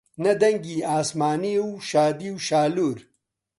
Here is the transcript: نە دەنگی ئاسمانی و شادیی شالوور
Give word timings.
نە 0.23 0.33
دەنگی 0.41 0.85
ئاسمانی 0.89 1.55
و 1.65 1.67
شادیی 1.89 2.33
شالوور 2.47 2.99